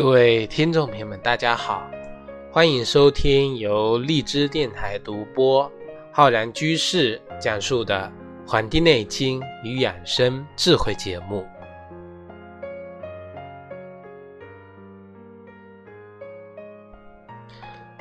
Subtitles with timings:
[0.00, 1.86] 各位听众朋友们，大家好，
[2.50, 5.70] 欢迎收听由荔枝电台独播、
[6.10, 8.10] 浩然居士讲述的
[8.50, 11.46] 《黄帝内经与养生智慧》节目。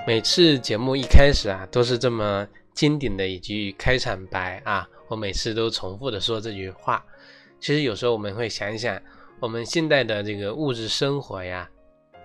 [0.07, 7.03] 每次节目一开始啊，都是这么经典的一句开场白啊，我每次都重复的说这句话。
[7.59, 8.97] 其实有时候我们会想想，
[9.41, 11.69] 我们现在的这个物质生活呀。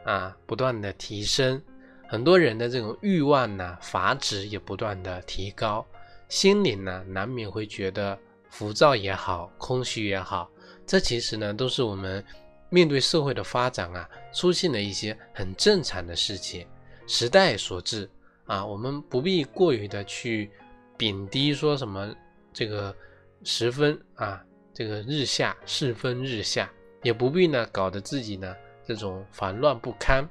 [0.04, 1.60] 啊，不断的提升，
[2.06, 5.84] 很多人的这种欲望呢，阀值也不断的提高，
[6.28, 8.18] 心灵呢，难免会觉得
[8.50, 10.50] 浮躁也好，空虚也好，
[10.86, 12.24] 这其实呢，都是我们
[12.68, 16.66] 面对社会的发展啊，出现了一些很正常的事情，
[17.06, 18.08] 时代所致
[18.46, 20.50] 啊，我们不必过于的去
[20.96, 22.14] 贬低说什么
[22.52, 22.94] 这个
[23.42, 26.70] 时分啊，这个日下世风日下，
[27.02, 28.54] 也不必呢，搞得自己呢。
[28.86, 30.28] 这种烦乱不堪，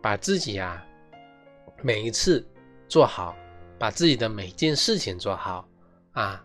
[0.00, 0.84] 把自己呀
[1.82, 2.46] 每一次
[2.88, 3.36] 做好，
[3.78, 5.68] 把自己的每件事情做好
[6.12, 6.44] 啊，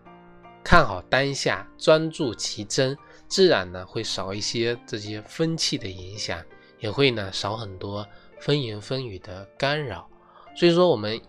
[0.63, 6.43] 看好当下，专注其真，自然呢会少一些这些风气的影响，
[6.79, 8.07] 也会呢少很多
[8.39, 10.09] 风言风语的干扰。
[10.55, 11.19] 所以说我们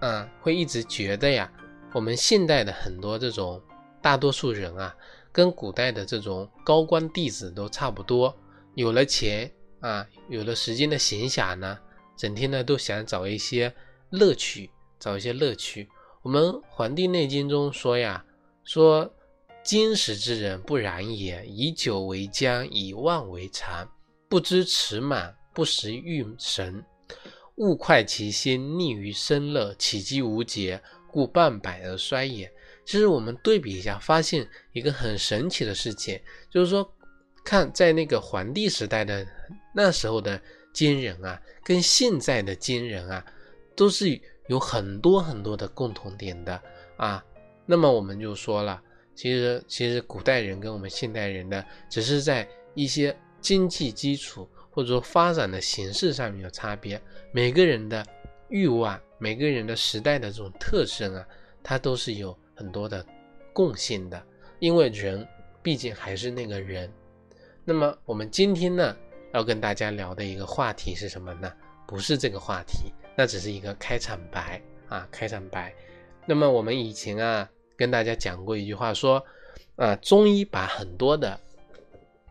[0.00, 1.50] 啊会一直觉得呀，
[1.92, 3.60] 我们现代的很多这种
[4.02, 4.94] 大多数人啊，
[5.32, 8.36] 跟古代的这种高官弟子都差不多，
[8.74, 9.50] 有了钱。
[9.84, 11.78] 啊，有了时间的闲暇呢，
[12.16, 13.70] 整天呢都想找一些
[14.08, 15.86] 乐趣，找一些乐趣。
[16.22, 18.24] 我们《黄帝内经》中说呀，
[18.64, 19.14] 说
[19.62, 23.86] 今时之人不然也，以酒为浆，以万为常，
[24.26, 26.82] 不知持满，不识欲神，
[27.56, 30.82] 物快其心，溺于生乐，起居无节，
[31.12, 32.50] 故半百而衰也。
[32.86, 36.18] 其实我们对比一下，发现一个很神奇的事情，
[36.50, 36.90] 就是说。
[37.46, 39.22] 看，在那个黄帝时代的
[39.74, 40.40] 那时候的
[40.72, 43.24] 金人啊，跟现在的金人啊，
[43.76, 46.62] 都是有很多很多的共同点的
[46.96, 47.22] 啊。
[47.66, 48.80] 那么我们就说了，
[49.14, 57.00] 其实其实古代人跟我们现代人的，只是在一些经济基础或者说发展的形式上面有差别。
[57.32, 58.06] 每个人的
[58.48, 61.26] 欲望，每个人的时代的这种特征啊，
[61.62, 63.04] 它都是有很多的
[63.52, 64.22] 共性的。
[64.60, 65.26] 因为人
[65.62, 66.90] 毕竟还是那个人。
[67.64, 68.94] 那么我们今天呢，
[69.34, 71.52] 要跟大家聊的一个话题是什么呢？
[71.88, 75.74] 不是这个话题，那只是一个开场白啊，开场白。
[76.24, 79.22] 那么我们以前啊，跟大家讲过一句话，说
[79.74, 81.38] 啊，中医把很多的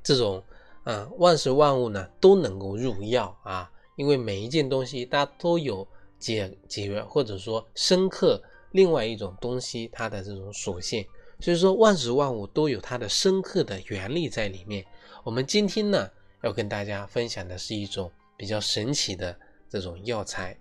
[0.01, 0.41] 这种
[0.85, 5.85] 啊万事万物呢都能够入药啊，因为每一件东西它都有
[6.17, 8.41] 解解或者说深刻
[8.71, 11.05] 另外一种东西它的这种属性，
[11.41, 14.85] 所以说万事万物都有它的深刻的原理在里面。
[15.25, 16.09] 我们今天呢，
[16.43, 19.35] 要跟大家分享的是一种比较神奇的
[19.69, 20.55] 这种药材，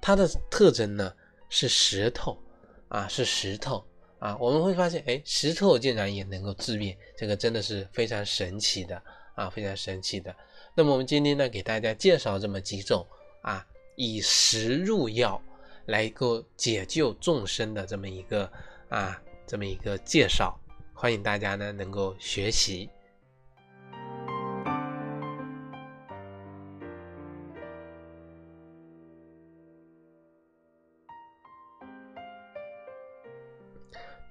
[0.00, 1.14] 它的特征呢
[1.48, 2.36] 是石头
[2.88, 3.82] 啊，是石头
[4.18, 4.36] 啊。
[4.38, 9.00] 我们会发现，哎，石头竟然也能够治病，这个真的是非常神奇的
[9.34, 10.34] 啊，非常神奇的。
[10.74, 13.06] 那么我们今天呢，给大家介绍这么几种
[13.42, 15.40] 啊，以石入药
[15.86, 18.50] 来够解救众生的这么一个
[18.88, 20.58] 啊，这么一个介绍，
[20.92, 22.90] 欢迎大家呢能够学习。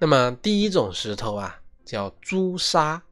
[0.00, 3.02] 那么第一种石头啊，叫朱砂。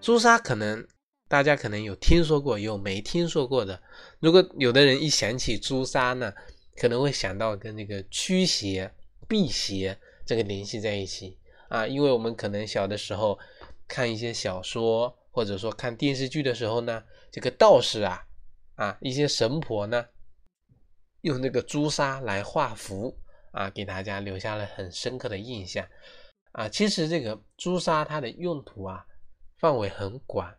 [0.00, 0.86] 朱砂可能
[1.28, 3.82] 大家可能有听说过，有没听说过的。
[4.20, 6.32] 如果有的人一想起朱砂呢，
[6.76, 8.90] 可能会想到跟那个驱邪、
[9.28, 11.38] 辟邪这个联系在一起
[11.68, 11.86] 啊。
[11.86, 13.38] 因为我们可能小的时候
[13.86, 18.24] 看一些小说，或者说看电视剧的时候呢，这个道士啊，
[18.76, 20.06] 啊一些神婆呢，
[21.20, 23.18] 用那个朱砂来画符
[23.52, 25.86] 啊，给大家留下了很深刻的印象。
[26.52, 29.06] 啊，其实这个朱砂它的用途啊
[29.58, 30.52] 范围很广，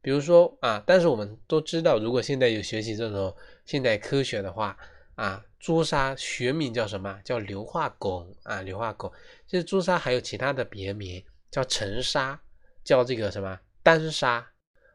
[0.00, 3.34] 比如说啊，但是我们都知道，如果现在有学习这种
[3.66, 4.76] 现代科学的话
[5.16, 7.20] 啊，朱砂学名叫什么？
[7.24, 9.12] 叫硫化汞啊，硫化汞。
[9.46, 12.40] 其实朱砂还有其他的别名，叫沉砂，
[12.82, 14.50] 叫这个什么丹砂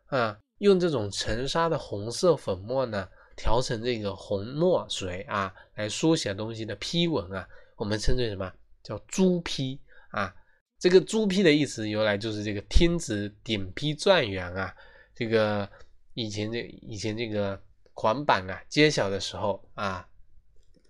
[0.07, 8.52] 啊，用这种沉砂的红色粉末呢，调成这个红墨水啊，来书写东西的批文啊，我们称之为什么？
[8.81, 9.80] 叫朱批
[10.10, 10.34] 啊。
[10.80, 14.74] 这个朱批的意思由来就是这个天子顶批状元啊，
[15.14, 15.70] 这个
[16.14, 17.62] 以前这以前这个
[17.94, 20.08] 黄榜啊揭晓的时候啊，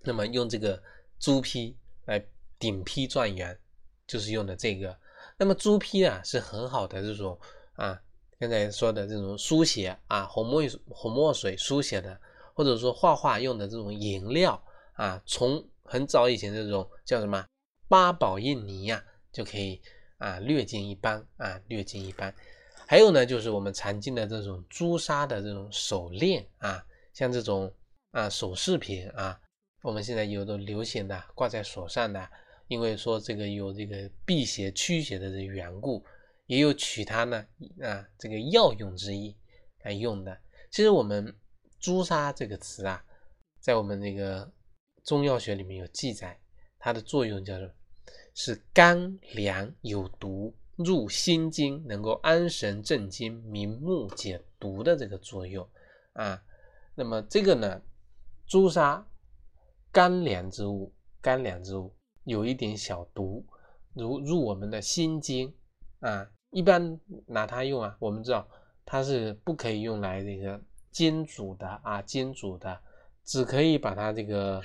[0.02, 0.80] 那么用这个
[1.18, 2.24] 朱批来
[2.56, 3.58] 顶批状元，
[4.06, 4.96] 就是用的这个。
[5.36, 7.36] 那么朱批啊是很好的这种
[7.72, 8.00] 啊，
[8.38, 12.16] 刚才说的这种书写啊，红墨红墨水书写的
[12.54, 17.44] 或者说画画用的这种颜料啊，从很早以前这种叫什么
[17.88, 19.80] 八宝印泥呀，就可以
[20.18, 22.34] 啊略尽一斑啊略尽一斑。
[22.86, 27.72] 还有呢，就是我们常见的这种朱砂的这种手链啊，像这种
[28.10, 29.40] 啊首饰品啊，
[29.82, 32.28] 我们现在有的流行的挂在手上的，
[32.66, 36.04] 因为说这个有这个辟邪驱邪的这缘故，
[36.46, 37.46] 也有取它呢
[37.80, 39.36] 啊这个药用之意
[39.84, 40.36] 来用的。
[40.72, 41.32] 其实我们
[41.78, 43.04] 朱砂这个词啊，
[43.60, 44.52] 在我们那个
[45.04, 46.36] 中药学里面有记载，
[46.78, 47.70] 它的作用叫做
[48.34, 50.54] 是甘凉有毒。
[50.76, 55.68] 入心经，能够安神镇惊、明目解毒的这个作用
[56.14, 56.42] 啊。
[56.94, 57.82] 那么这个呢，
[58.46, 59.06] 朱砂
[59.92, 60.90] 甘凉之物，
[61.20, 61.94] 甘凉之物
[62.24, 63.44] 有一点小毒，
[63.92, 65.54] 如入我们的心经
[65.98, 66.26] 啊。
[66.50, 68.48] 一般拿它用啊，我们知道
[68.86, 70.58] 它是不可以用来这个
[70.90, 72.80] 煎煮的啊，煎煮的
[73.22, 74.62] 只可以把它这个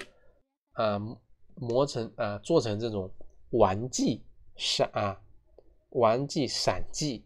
[0.72, 0.98] 啊
[1.56, 3.12] 磨成啊做成这种
[3.52, 4.24] 丸剂
[4.56, 5.22] 是啊。
[5.92, 7.24] 丸剂、散剂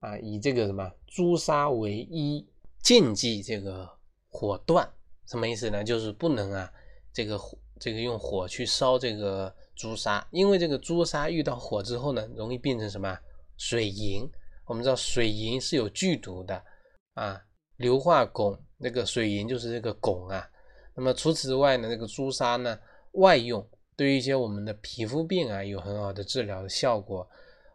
[0.00, 2.46] 啊，以这个什么朱砂为一，
[2.82, 3.88] 禁忌这个
[4.28, 4.86] 火断，
[5.26, 5.82] 什么意思呢？
[5.82, 6.70] 就是不能啊，
[7.14, 13.18] 这个火这个用火去烧这个朱砂，因为这个朱砂遇到火之后呢，容易变成什么
[13.56, 14.28] 水银。
[14.66, 16.62] 我们知道水银是有剧毒的
[17.14, 17.42] 啊，
[17.76, 20.46] 硫化汞那个水银就是这个汞啊。
[20.94, 22.78] 那么除此之外呢，这个朱砂呢
[23.12, 23.66] 外用，
[24.00, 27.28] 对于一些我们的皮肤病啊有很好的治疗的效果。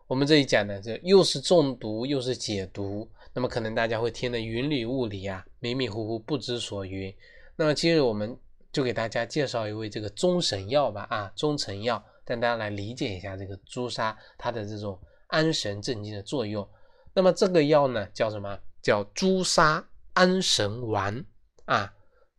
[0.07, 7.15] 我们这里讲的这又是中毒又是解毒，那么可能大家会听得云里雾里啊，迷迷糊糊不知所云。
[7.55, 8.35] 那么今日我们
[8.71, 16.67] 就给大家介绍一味这个中神药吧，啊，中成药，让大家来理解一下这个朱砂它的这种安神镇静的作用。
[17.13, 18.59] 那么这个药呢叫什么？
[18.81, 21.23] 叫朱砂安神丸
[21.65, 21.93] 啊，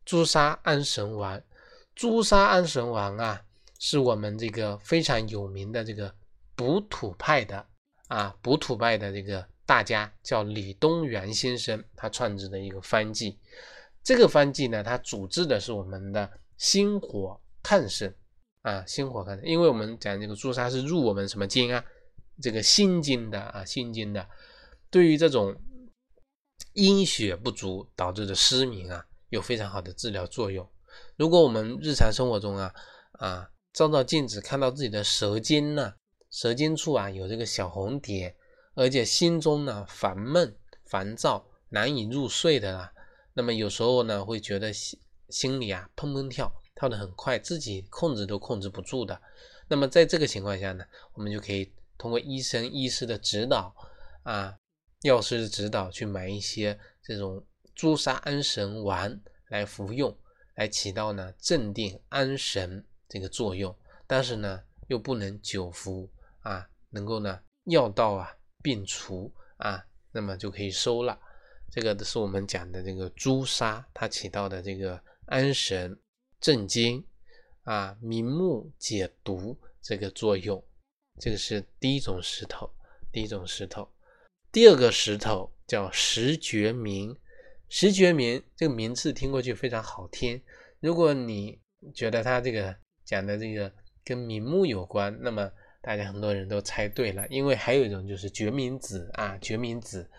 [0.04, 1.40] 朱砂安神丸，
[1.94, 3.44] 朱砂安神丸啊，
[3.78, 6.14] 是我们这个非常有名的这个。
[6.58, 7.66] 补土派的
[8.08, 13.38] 啊，补土派的这个大家叫李东垣先生，他创制的一个方剂。
[14.02, 18.10] 这个方剂呢，它主治的是我们的心火亢盛
[18.62, 19.44] 啊，心火亢盛。
[19.44, 21.84] 因为我们讲这个朱砂是入我们什么经啊？
[22.40, 24.26] 这个心经的啊，心经的。
[24.88, 25.54] 对于这种
[26.72, 30.66] 阴血不足导致的失明啊，有非常好的治疗作用。
[31.16, 32.72] 如果我们日常生活中啊
[33.12, 35.92] 啊，照照镜子看到自己的舌尖呢。
[36.30, 38.34] 舌尖处啊有这个小红点，
[38.74, 40.56] 而且心中呢烦闷、
[40.86, 42.90] 烦躁、难以入睡的啦。
[43.34, 49.20] 那么有时候呢会觉得心心里啊砰砰跳，跳得很快，自己控制都控制不住的。
[49.68, 50.82] 那么在这个情况下呢，
[51.12, 53.74] 我们就可以通过医生、医师的指导
[54.22, 54.56] 啊，
[55.02, 57.44] 药师的指导去买一些这种
[57.74, 60.16] 朱砂安神丸来服用，
[60.54, 63.74] 来起到呢镇定安神这个作用。
[64.06, 66.10] 但是呢又不能久服。
[66.40, 71.18] 啊，能够呢药到啊病除啊，那么就可以收了。
[71.72, 75.98] 这个是我们讲的这个朱砂，它起到的这个安神
[76.40, 77.04] 镇惊
[77.64, 80.64] 啊、明目解毒这个作用。
[81.18, 82.70] 这个是第一种石头，
[83.10, 83.88] 第一种石头。
[84.52, 87.18] 第二个石头叫石决明，
[87.68, 90.40] 石决明这个名字听过去非常好听。
[90.78, 91.60] 如果你
[91.92, 92.76] 觉得它这个
[93.06, 93.72] 讲的这个
[94.04, 100.10] 跟明目有关，那么大家很多人都猜对了，因为还有一种就是决明子啊，决明子，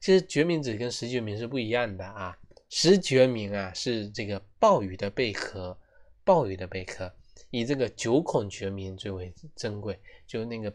[0.00, 2.38] 其实决明子跟石决明是不一样的啊。
[2.68, 5.76] 石决明啊是这个鲍鱼的贝壳，
[6.24, 7.12] 鲍鱼的贝壳
[7.50, 10.72] 以这个九孔决明最为珍贵，就那个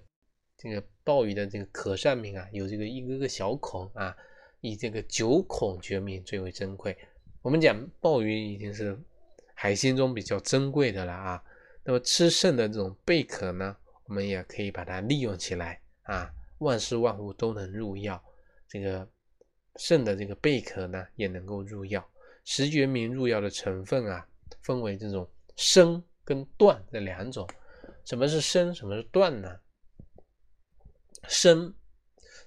[0.57, 4.15] 这个鲍鱼的这个壳上面啊有这个一个个小孔啊，
[4.61, 6.97] 以这个九孔决明最为珍贵。
[7.41, 8.97] 我们讲鲍鱼已经是
[9.53, 11.43] 海鲜中比较珍贵的了啊，
[11.83, 13.75] 那么吃剩的这种贝壳呢？
[14.05, 18.21] 我们也可以把它利用起来啊，万事万物都能入药。
[18.67, 19.07] 这个
[19.77, 22.05] 肾的这个贝壳呢，也能够入药。
[22.43, 24.27] 石决明入药的成分啊，
[24.61, 27.47] 分为这种生跟断这两种。
[28.03, 28.73] 什么是生？
[28.75, 29.59] 什么是断呢？
[31.27, 31.73] 生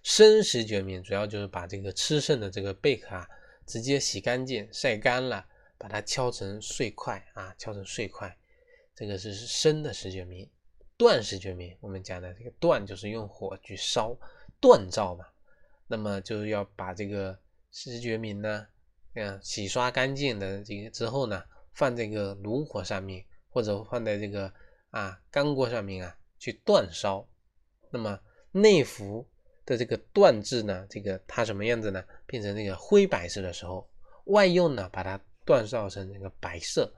[0.02, 3.28] 生石决明主要就是把这个吃剩的这个贝壳啊，
[3.66, 5.46] 直接洗干净、晒干了，
[5.78, 8.36] 把它敲成碎块啊，敲成碎块。
[8.94, 10.48] 这个是生的石决明。
[10.96, 14.16] 锻石决明，我们讲的这个锻就是用火去烧
[14.60, 15.26] 锻造嘛，
[15.88, 17.36] 那么就是要把这个
[17.72, 18.66] 石决明呢，
[19.14, 24.52] 嗯，洗刷干净的这个之后呢，放这个炉火上面，或者放在这个
[24.90, 27.28] 啊干锅上面啊去锻烧。
[27.90, 28.18] 那么
[28.52, 29.28] 内服
[29.66, 32.04] 的这个锻制呢，这个它什么样子呢？
[32.24, 33.90] 变成这个灰白色的时候，
[34.26, 36.94] 外用呢把它锻烧成这个白色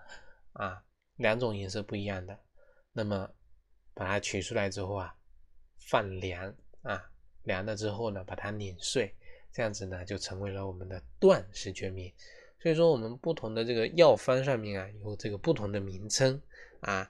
[0.52, 0.82] 啊，
[1.16, 2.38] 两种颜色不一样的。
[2.92, 3.28] 那么
[3.92, 5.14] 把它取出来之后啊，
[5.78, 7.02] 放凉啊，
[7.42, 9.14] 凉了之后呢，把它碾碎，
[9.52, 12.12] 这样子呢就成为了我们的断石决明。
[12.58, 16.40] 所以说，我们不同的这个药方上面啊，有这个不同的名称
[16.80, 17.08] 啊，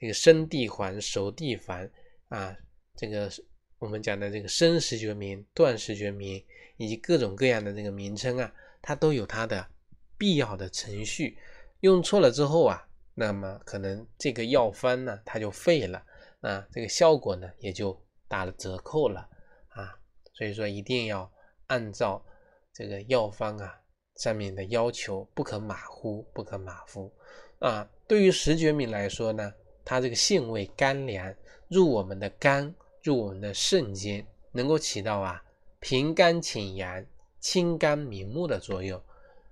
[0.00, 1.88] 这个生地黄、熟地黄
[2.28, 2.56] 啊，
[2.96, 3.30] 这个
[3.78, 6.42] 我们讲的这个生石决明、断石决明，
[6.78, 9.64] 以及各种各样的这个名称啊，它都有它的
[10.16, 11.38] 必要的程序。
[11.80, 12.87] 用错了之后啊，
[13.18, 16.02] 那么可能这个药方呢，它就废了
[16.40, 19.28] 啊，这个效果呢也就打了折扣了
[19.70, 19.98] 啊。
[20.34, 21.30] 所以说，一定要
[21.66, 22.24] 按照
[22.72, 23.74] 这个药方啊。
[24.18, 27.08] 上面的要求不可马虎，不可马虎
[27.60, 27.88] 啊！
[28.08, 31.32] 对于石决明来说呢，它这个性味甘凉，
[31.68, 35.40] 入我们的肝，入我们的肾间，能够起到啊
[35.78, 37.06] 平肝清阳、
[37.38, 39.00] 清肝明目的作用。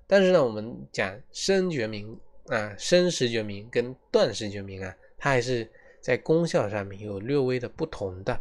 [0.09, 2.19] 但是呢，我们讲生决明
[2.49, 8.41] 啊，生石决明跟断石决明啊，它还是在功效上面有略微的不同的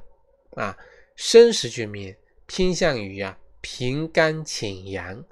[0.52, 0.78] 啊。
[1.16, 5.24] 生石决明偏向于啊平肝清阳。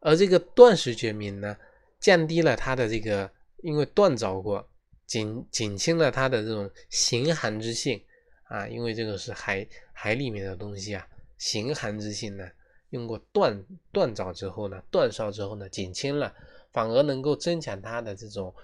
[0.00, 1.56] 而这个断石决明呢，
[2.00, 4.68] 降低了它的这个，因为断着过，
[5.06, 8.02] 减减轻了它的这种形寒之性
[8.44, 11.06] 啊，因为这个是海海里面的东西啊，
[11.38, 12.44] 形寒之性呢，
[12.90, 16.34] 用过断断着之后呢，断烧之后呢，减轻了，
[16.72, 18.54] 反而能够增强它的这种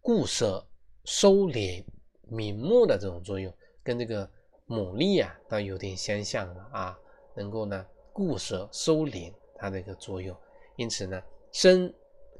[0.00, 0.66] 固摄、
[1.04, 1.84] 收敛、
[2.28, 4.28] 明目的这种作用，跟这个
[4.66, 6.98] 牡蛎啊，倒有点相像了啊，
[7.34, 10.36] 能够呢固摄、收敛它的一个作用。
[10.76, 11.92] 因此呢，生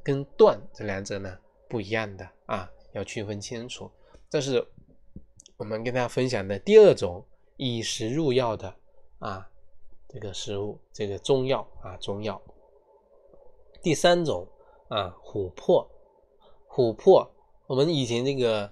[0.03, 3.91] 跟断这两者呢不一样的啊，要区分清楚。
[4.29, 4.65] 这是
[5.57, 7.23] 我们跟大家分享的第二种
[7.57, 8.73] 以食入药的
[9.19, 9.47] 啊
[10.07, 12.41] 这个食物，这个中药啊中药。
[13.81, 14.47] 第三种
[14.91, 15.89] 啊琥珀，
[16.69, 17.31] 琥珀，
[17.65, 18.69] 我们以前这个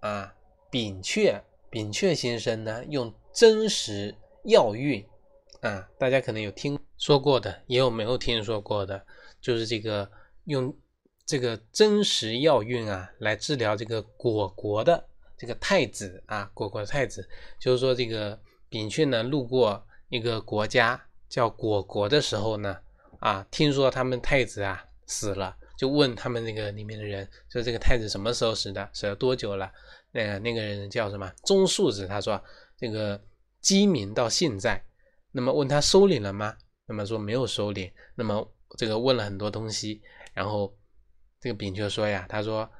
[0.00, 0.34] 啊
[0.68, 5.06] 扁鹊扁鹊先生呢用真实药运
[5.60, 6.78] 啊，大家可能有听。
[6.96, 9.04] 说过的也有没有听说过的，
[9.40, 10.08] 就是这个
[10.44, 10.74] 用
[11.26, 15.04] 这个真实药运啊来治疗这个果国的
[15.36, 22.78] 这个太子啊，果国太子，就是说这个扁鹊呢路过一个国家叫果国的时候呢，
[23.18, 29.70] 啊，听说他们太子啊死了，就问他们那个里面的人，说这个太子什么时候死的，死了多久了？
[30.12, 31.32] 那个那个人叫什么？
[31.44, 32.42] 钟树子，他说
[32.76, 33.20] 这个
[33.60, 34.84] 鸡鸣到现在，
[35.32, 36.56] 那么问他收敛了吗？
[36.86, 38.46] 那么说没有收敛，那么
[38.76, 40.76] 这个问了很多东西，然后
[41.40, 42.70] 这个丙就说呀，他说，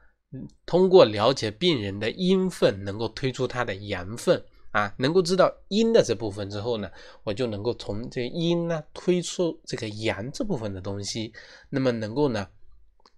[0.67, 6.91] 通过了解病人的阴分，能够推出他的阳分啊，能够知道阴的这部分之后呢，
[7.23, 11.33] 我就能够从这阴呢推出这个阳这部分的东西，
[11.71, 12.49] 那么能够呢，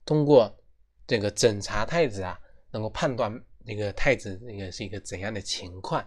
[0.04, 0.54] 通过
[1.06, 2.38] 这个诊查太子啊，
[2.70, 6.06] 能够判断那个太子那个是一个怎样的情况，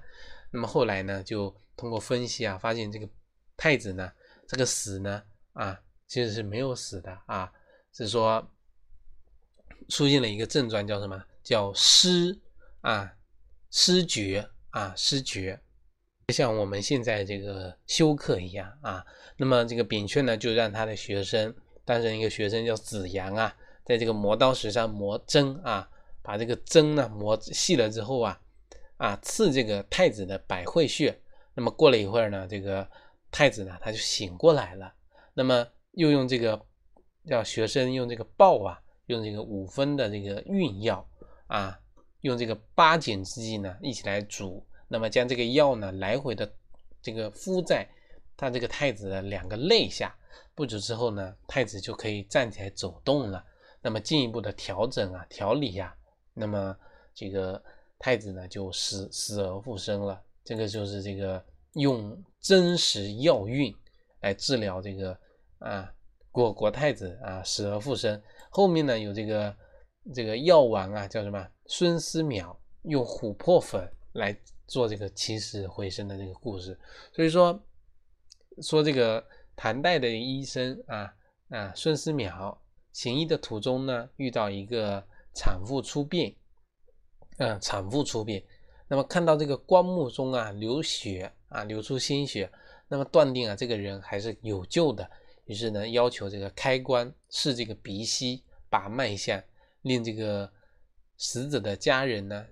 [0.51, 3.09] 那么后来呢，就通过分析啊，发现这个
[3.57, 4.11] 太子呢。
[4.51, 5.21] 这个死呢，
[5.53, 7.53] 啊，其实是没有死的啊，
[7.93, 8.51] 是说
[9.89, 11.23] 出现了一个症状，叫什么？
[11.43, 12.35] 叫失
[12.81, 13.13] 啊，
[13.69, 15.59] 失觉啊，失觉，
[16.27, 19.05] 就像我们现在这个休克一样啊。
[19.37, 25.89] 那么这个扁鹊呢，就让他的学生，当时一个学生叫子阳啊，在这个磨刀石上磨针啊，
[26.21, 28.41] 把这个针呢磨细了之后啊，
[28.97, 31.19] 啊，刺这个太子的百会穴。
[31.53, 32.89] 那么过了一会儿呢，这个。
[33.31, 34.91] 太子呢，他就醒过来了。
[35.35, 36.59] 那么又用这个
[37.27, 41.07] 叫学生用这个鲍啊，用这个五分的这个运药
[41.45, 41.79] 啊，
[42.21, 44.65] 用这个八减之剂呢一起来煮。
[44.87, 46.51] 那么将这个药呢来回的
[47.01, 47.87] 这个敷在
[48.35, 50.15] 他这个太子的两个肋下，
[50.55, 53.43] 不久之后呢，太子就可以站起来走动了。
[53.81, 55.95] 那么进一步的调整啊、调理呀，
[56.33, 56.75] 那么
[57.13, 57.61] 这个
[57.97, 60.21] 太子呢就死死而复生了。
[60.43, 61.43] 这个就是这个。
[61.73, 63.73] 用真实药运
[64.21, 65.15] 来治疗这个
[65.59, 65.93] 啊，
[66.31, 68.19] 果国太子啊死而复生。
[68.49, 69.55] 后面呢有这个
[70.13, 74.37] 这个药王啊叫什么孙思邈用琥珀粉来
[74.67, 76.77] 做这个起死回生的这个故事。
[77.13, 77.61] 所以说
[78.61, 79.23] 说这个
[79.55, 81.13] 唐代的医生啊
[81.49, 82.57] 啊孙思邈
[82.91, 86.35] 行医的途中呢遇到一个产妇出殡，
[87.37, 88.43] 嗯产妇出殡，
[88.87, 91.31] 那么看到这个棺木中啊流血。
[91.49, 92.47] 啊，流出鲜血，
[92.87, 95.09] 那么断定啊，这个人还是有救的。
[95.45, 99.43] 于是呢，要求这个开棺试这个鼻息，把脉象，
[99.81, 100.51] 令这个
[101.17, 102.45] 死者的家人呢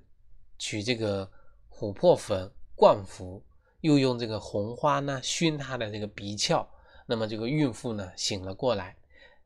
[0.58, 1.30] 取这个
[1.72, 3.44] 琥珀粉灌服，
[3.82, 6.66] 又用这个红花呢熏他的这个鼻窍。
[7.06, 8.96] 那么这个孕妇呢醒了过来，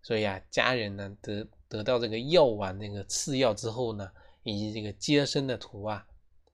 [0.02, 4.12] 所以啊，家人呢得得到这个药丸那个赐药之后呢，
[4.44, 6.08] 以及这个接生的图啊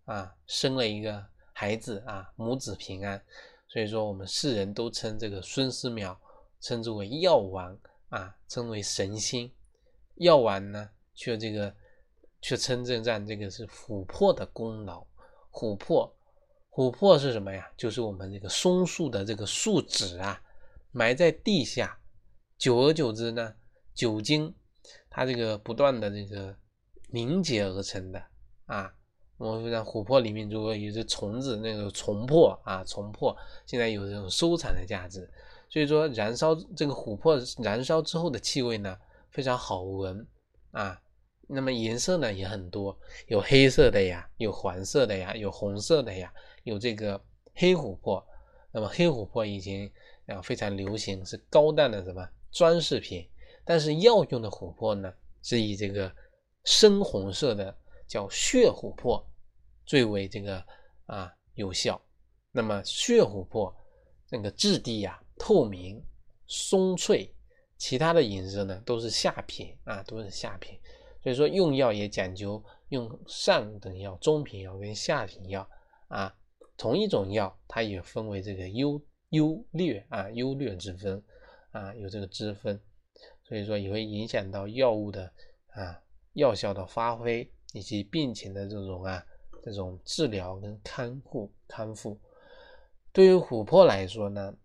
[0.05, 3.21] 啊，生了一个孩子啊，母子平安。
[3.69, 6.15] 所以说，我们世人都称这个孙思邈
[6.61, 7.77] 称之为药王
[8.09, 9.49] 啊，称为神仙。
[10.15, 11.73] 药丸呢，却这个
[12.41, 15.05] 却称这赞这个是琥珀的功劳。
[15.51, 16.15] 琥珀，
[16.69, 17.67] 琥珀是什么呀？
[17.75, 20.39] 就是我们这个松树的这个树脂啊，
[20.91, 21.99] 埋在地下，
[22.59, 23.55] 久而久之呢，
[23.95, 24.53] 酒精
[25.09, 26.55] 它这个不断的这个
[27.09, 28.23] 凝结而成的
[28.67, 28.93] 啊。
[29.37, 35.27] 我们讲琥珀里面如果有只虫子，那个虫珀啊，虫珀现在有这种收藏的价值。
[35.69, 38.97] 所以说，燃烧这个琥珀燃烧之后的气味呢，
[39.31, 40.25] 非常好闻
[40.71, 41.01] 啊。
[41.47, 46.31] 那么颜色呢也很多，有黑色的呀，有黄色的呀，有红色的呀，
[46.63, 47.19] 有这个
[47.55, 48.23] 黑琥珀。
[48.71, 49.91] 那么黑琥珀以前
[50.27, 53.27] 啊非常流行，是高档的什么装饰品。
[53.65, 55.11] 但是药用的琥珀呢，
[55.41, 56.11] 是以这个
[56.63, 57.75] 深红色的。
[58.07, 59.21] 叫血琥珀
[59.85, 60.63] 最为这个
[61.07, 62.01] 啊有效。
[62.53, 63.75] 那么血琥珀
[64.29, 66.01] 那个质地呀透明
[66.47, 67.29] 松脆，
[67.77, 70.79] 其他的颜色呢都是下品啊，都是下品。
[71.21, 75.69] 所以说用药也讲究用上等药、中品药跟下品药
[76.07, 76.35] 啊。
[76.77, 81.23] 同一种药它也分为这个优优劣啊，优劣之分
[81.71, 82.79] 啊，有这个之分。
[83.43, 85.31] 所以说也会影响到药物的
[85.69, 86.01] 啊
[86.33, 87.49] 药效的发挥。
[87.73, 89.23] 以及病情的这种啊，
[89.61, 92.17] 这种治疗跟康复康复，
[93.11, 94.55] 对于琥珀来说呢，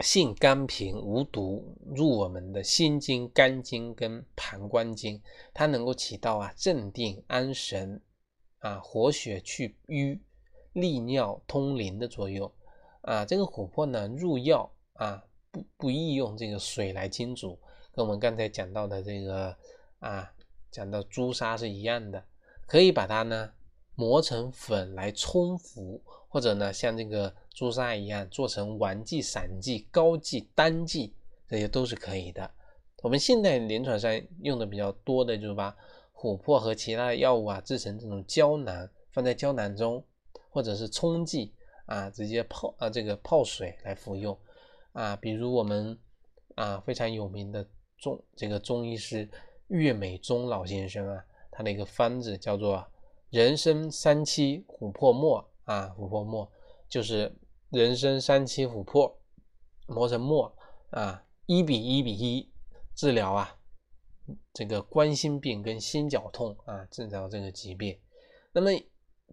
[0.00, 8.00] 性甘平无毒，入我们的心经、肝经跟膀胱经，它能够起到啊镇定安神
[8.58, 10.20] 啊活血去瘀、
[10.72, 12.50] 利尿通淋的作用
[13.02, 13.24] 啊。
[13.24, 17.58] 这个琥珀呢入药啊不不宜用这个水来浸煮，
[17.92, 19.56] 跟我们刚才讲到的这个
[19.98, 20.30] 啊。
[20.70, 22.24] 讲到朱砂是一样的，
[22.66, 23.52] 可以把它呢
[23.94, 31.12] 磨成粉来冲服，或者呢像这个朱砂一样做成丸剂、散剂、膏剂、单剂，
[31.48, 32.50] 这些都是可以的。
[33.02, 35.76] 我们现在临床上用的比较多的就是把
[36.14, 40.02] 琥珀和其他的药物啊制成这种胶囊，放在胶囊中，
[40.50, 41.52] 或者是冲剂
[41.86, 44.38] 啊，直接泡啊这个泡水来服用
[44.92, 45.16] 啊。
[45.16, 45.98] 比如我们
[46.54, 47.66] 啊非常有名的
[47.98, 49.28] 中这个中医师。
[49.68, 52.86] 岳美忠老先生啊，他的一个方子叫做
[53.34, 56.48] 人参三七琥珀末啊，琥珀末
[56.88, 57.34] 就是
[57.68, 59.20] 人参三七琥珀
[59.88, 60.56] 磨成末
[60.90, 62.48] 啊，一比一比一
[62.94, 63.58] 治疗啊
[64.52, 67.98] 这个冠心病跟心绞痛啊，治疗这个疾病。
[68.52, 68.70] 那么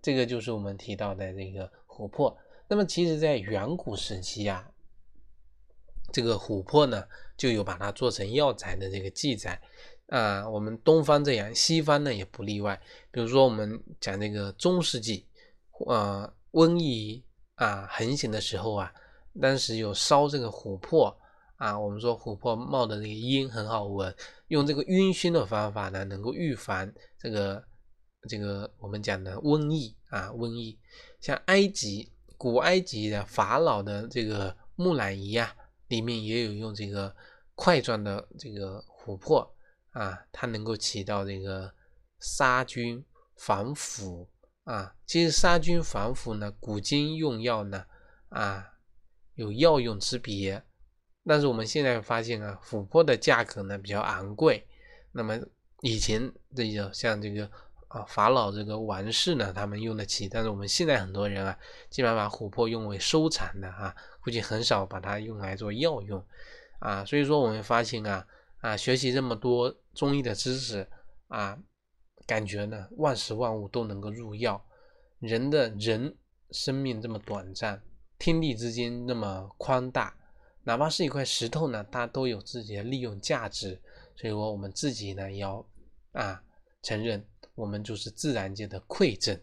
[0.01, 2.35] 这个就是我们提到的这个琥珀。
[2.67, 4.71] 那么其实在远古时期啊，
[6.11, 9.61] 这个琥珀呢就有把它做成药材的这个记载。
[10.11, 12.77] 啊，我们东方这样，西方呢也不例外。
[13.11, 15.25] 比如说，我们讲这个中世纪，
[15.87, 17.23] 呃，瘟疫
[17.55, 18.91] 啊横行的时候啊，
[19.41, 21.17] 当时有烧这个琥珀
[21.55, 24.13] 啊，我们说琥珀冒的那个烟很好闻，
[24.49, 27.63] 用这个晕熏的方法呢，能够预防这个
[28.27, 30.77] 这个我们讲的瘟疫啊，瘟疫。
[31.21, 35.55] 像埃及古埃及的法老的这个木乃伊啊，
[35.87, 37.15] 里面也有用这个
[37.55, 39.49] 块状的这个琥珀。
[39.91, 41.73] 啊，它能够起到这个
[42.19, 43.03] 杀菌
[43.35, 44.29] 防腐
[44.63, 44.95] 啊。
[45.05, 47.85] 其实杀菌防腐呢，古今用药呢
[48.29, 48.65] 啊
[49.35, 50.63] 有药用之别。
[51.25, 54.65] 但是我们现在发现啊，琥珀的价格呢比较昂贵。
[55.11, 55.37] 那么
[55.81, 57.51] 以前这个像这个
[57.89, 60.29] 啊法老这个王室呢，他们用得起。
[60.29, 66.25] 但是我们现在很多人啊，基本上把琥珀用为收藏的啊，估计很少把它用来做药用
[66.79, 67.03] 啊。
[67.03, 68.25] 所以说我们发现啊。
[68.61, 70.87] 啊，学习这么多中医的知识
[71.27, 71.57] 啊，
[72.25, 74.63] 感觉呢，万事万物都能够入药。
[75.19, 76.15] 人的人
[76.51, 77.81] 生命这么短暂，
[78.17, 80.15] 天地之间那么宽大，
[80.63, 83.79] 哪怕是一块石头呢，它都有自己的利用价值。
[84.15, 85.65] 所以说，我们自己呢，要
[86.11, 86.41] 啊
[86.83, 89.39] 承认，我们就是自然界的馈赠。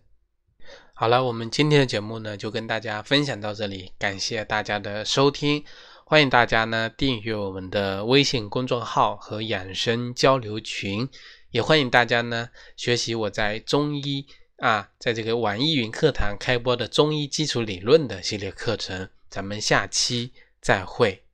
[0.95, 5.65] 好了，我们今天的节目呢，就跟大家分享到这里，感谢大家的收听。
[6.11, 11.07] 欢迎大家呢订阅我们的微信公众号和养生交流群，
[11.51, 19.11] 也欢迎大家呢学习我在中医啊，在这个网易云课堂开播的中医基础理论的系列课程。
[19.29, 21.28] 咱们下期再会。